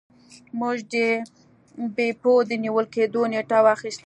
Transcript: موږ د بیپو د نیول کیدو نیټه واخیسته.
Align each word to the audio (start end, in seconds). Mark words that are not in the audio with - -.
موږ 0.59 0.77
د 0.93 0.95
بیپو 1.95 2.33
د 2.49 2.51
نیول 2.63 2.85
کیدو 2.95 3.21
نیټه 3.31 3.59
واخیسته. 3.65 3.99